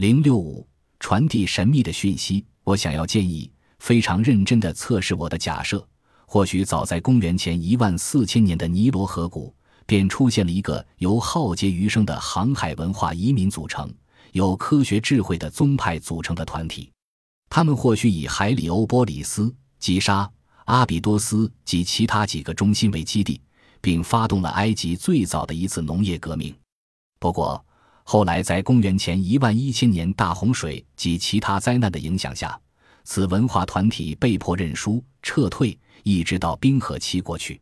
[0.00, 0.66] 零六五
[0.98, 2.42] 传递神秘的讯息。
[2.64, 5.86] 我想要建议非常认真的测试我的假设。
[6.24, 13.92] 或许早在公元前一万四千年的尼罗河谷，便出现了一个由浩劫余生的航海文化移民组成、
[14.32, 16.90] 有科学智慧的宗派组成的团体。
[17.50, 20.26] 他们或许以海里欧波里斯、吉沙、
[20.64, 23.38] 阿比多斯及其他几个中心为基地，
[23.82, 26.54] 并发动了埃及最早的一次农业革命。
[27.18, 27.62] 不过，
[28.12, 32.60] 后来，在公元前一万一千年大洪水及其他灾难的影响下，
[33.04, 37.60] 此文化团体被迫认输撤退，一直到冰河期过去。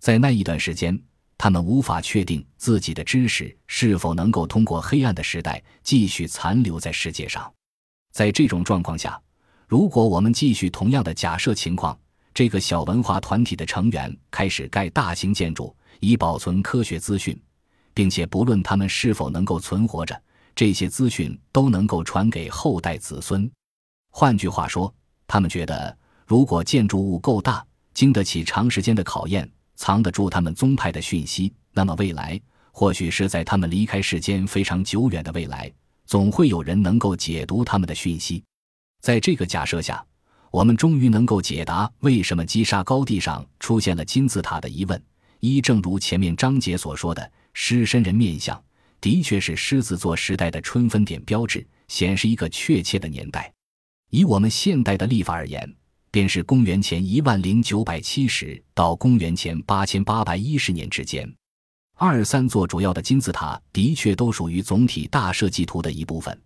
[0.00, 0.98] 在那一段时间，
[1.36, 7.52] 他们无法确定自己的知识是否能够通过黑暗的时代继续残留在世界上。
[8.14, 9.20] 在这种状况下，
[9.68, 11.94] 如果我们继续同样的假设情况，
[12.32, 17.38] 这个小文化团体的成员开始盖大型建筑以保存科学资讯。
[17.94, 20.20] 并且不论他们是否能够存活着，
[20.54, 23.50] 这些资讯都能够传给后代子孙。
[24.10, 24.92] 换句话说，
[25.26, 35.72] 他们觉得，如果建筑物够大，经得起长时间的考验，藏得住他们宗派的讯息，那么未来，或许是在他们离开世间非常久远的未来，
[36.04, 38.42] 总会有人能够解读他们的讯息。
[39.00, 40.04] 在这个假设下，
[40.50, 45.02] 我们终于能够解答为什么击杀高地上出现了金字塔的疑问。
[45.44, 47.32] 一，正如前面章节所说的。
[47.52, 48.62] 狮身人面像
[49.00, 53.52] 的确是狮子座时代的春分点标志，显示一个确切的年代。
[54.10, 55.68] 以我们现代的历法而言，
[56.12, 61.28] 便是公元前一万零九百七十到公元前八千八百一十年之间。
[61.96, 66.40] 二三座主要的金字塔的确都属于总体大设计图的一部分，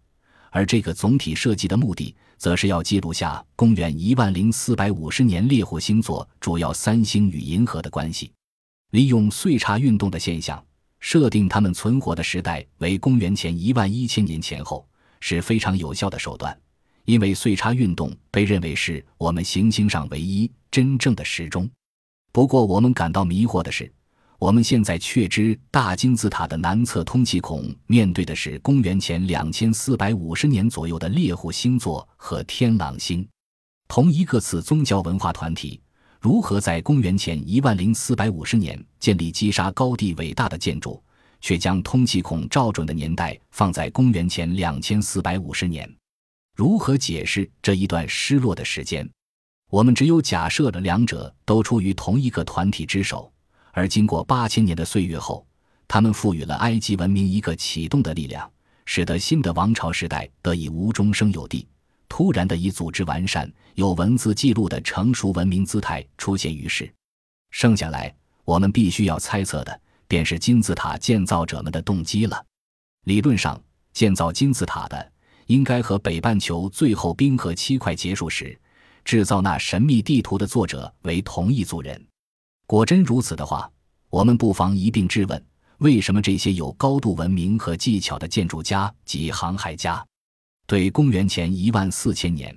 [0.50, 8.32] 而这个总体设计的目的，则是要记录下公元一万零四百五十年猎户星座主要三星与银河的关系，
[8.90, 10.62] 利用岁差运动的现象。
[10.98, 14.84] 设定他们存活的时代为公元前一万一千年前后
[15.20, 16.58] 是非常有效的手段，
[17.04, 21.68] 因为岁差运动被认为是我们行星上唯一真正的时钟。
[22.32, 23.92] 不过，我们感到迷惑的是，
[24.38, 33.26] 我们现在确知大金字塔的南侧通气孔面对的是公元前两千四百五十年左右的猎户星座和天狼星，
[33.86, 35.80] 同一个次宗教文化团体。
[36.26, 41.00] 如何在公元前一万零四百五十年建立击杀高地伟大的建筑，
[41.40, 45.88] 却将通气孔照准的年代放在公元前两千四百五十年？
[46.56, 49.08] 如何解释这一段失落的时间？
[49.70, 53.32] 我们只有假设了两者都出于同一个团体之手，
[53.70, 55.46] 而经过八千年的岁月后，
[55.86, 58.50] 他们赋予了埃及文明一个启动的力量，
[58.84, 61.68] 使得新的王朝时代得以无中生有地。
[62.16, 66.90] 突然的以组织完善、有文字记录的成熟文明姿态出现于世，
[67.50, 68.10] 剩下来
[68.42, 72.42] 我们必须要猜测的，便是金字塔建造者们的动机了。
[73.04, 73.62] 理论上，
[73.92, 75.12] 建造金字塔的
[75.48, 78.58] 应该和北半球最后冰河期快结束时
[79.04, 82.02] 制造那神秘地图的作者为同一组人。
[82.66, 83.70] 果真如此的话，
[84.08, 85.44] 我们不妨一并质问：
[85.80, 90.02] 为什么这些有高度文明和技巧的建筑家及航海家？
[90.66, 92.52] 对公元前一万四千年，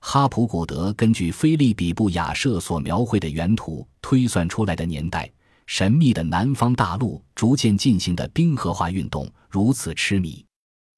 [0.00, 5.30] 哈普古德根据菲利比布亚舍所描绘的原图推算出来的年代，
[5.66, 10.44] 神秘的南方大陆逐渐进行的冰河化运动如此痴迷，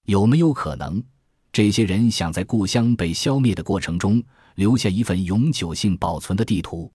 [0.07, 1.01] 有没有可能，
[1.53, 4.21] 这些人想在故乡被消灭的过程中
[4.57, 6.91] 留下一份永久性保存的地图，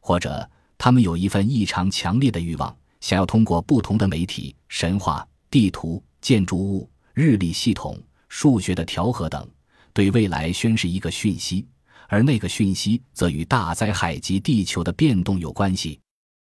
[0.00, 0.48] 或者
[0.78, 8.00] 他们有一份异常强烈的欲望，想要通过不同的媒体、神话、地图、建筑物、日历系统。
[8.30, 9.46] 数学的调和等，
[9.92, 11.66] 对未来宣示一个讯息，
[12.08, 16.00] 而那个讯息则与大灾害及地球的变动有关系。